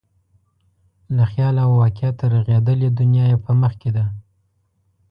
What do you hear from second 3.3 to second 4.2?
یې په مخ کې ده.